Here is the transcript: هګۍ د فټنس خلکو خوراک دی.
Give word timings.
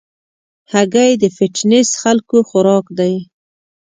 هګۍ 0.73 1.11
د 1.21 1.23
فټنس 1.37 1.89
خلکو 2.01 2.37
خوراک 2.49 2.85
دی. 2.99 3.15